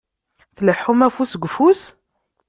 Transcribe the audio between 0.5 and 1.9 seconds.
Tleḥḥum afus deg ufus?